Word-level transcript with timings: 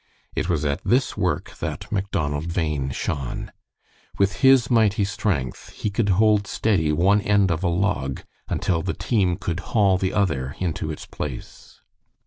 It 0.35 0.49
was 0.49 0.65
at 0.65 0.81
this 0.83 1.15
work 1.15 1.57
that 1.59 1.91
Macdonald 1.91 2.51
Bhain 2.51 2.89
shone. 2.89 3.51
With 4.17 4.37
his 4.37 4.67
mighty 4.71 5.03
strength 5.05 5.69
he 5.73 5.91
could 5.91 6.09
hold 6.17 6.47
steady 6.47 6.91
one 6.91 7.21
end 7.21 7.51
of 7.51 7.63
a 7.63 7.67
log 7.69 8.23
until 8.49 8.81
the 8.81 8.95
team 8.95 9.35
could 9.37 9.59
haul 9.59 9.99
the 9.99 10.11
other 10.15 10.55
into 10.59 10.89
its 10.89 11.05
place. 11.05 11.81